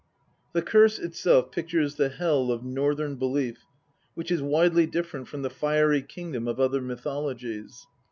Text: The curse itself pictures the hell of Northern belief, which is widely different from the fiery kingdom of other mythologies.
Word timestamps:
The 0.53 0.63
curse 0.63 0.97
itself 0.97 1.51
pictures 1.51 1.93
the 1.93 2.09
hell 2.09 2.51
of 2.51 2.63
Northern 2.63 3.17
belief, 3.17 3.67
which 4.15 4.31
is 4.31 4.41
widely 4.41 4.87
different 4.87 5.27
from 5.27 5.43
the 5.43 5.49
fiery 5.51 6.01
kingdom 6.01 6.47
of 6.47 6.59
other 6.59 6.81
mythologies. 6.81 7.85